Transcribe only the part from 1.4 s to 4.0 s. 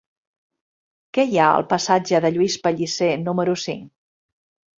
ha al passatge de Lluís Pellicer número cinc?